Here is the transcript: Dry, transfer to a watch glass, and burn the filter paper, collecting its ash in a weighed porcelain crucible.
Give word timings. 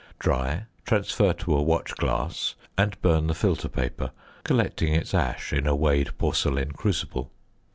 Dry, 0.17 0.65
transfer 0.83 1.31
to 1.31 1.55
a 1.55 1.61
watch 1.61 1.93
glass, 1.95 2.55
and 2.75 2.99
burn 3.03 3.27
the 3.27 3.35
filter 3.35 3.69
paper, 3.69 4.09
collecting 4.43 4.95
its 4.95 5.13
ash 5.13 5.53
in 5.53 5.67
a 5.67 5.75
weighed 5.75 6.17
porcelain 6.17 6.71
crucible. 6.71 7.31